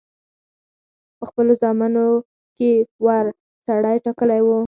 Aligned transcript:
په 1.17 1.23
خپلو 1.29 1.51
زامنو 1.61 2.07
کې 2.57 2.71
وړ 3.03 3.25
سړی 3.65 3.95
ټاکلی 4.05 4.41
وو. 4.43 4.59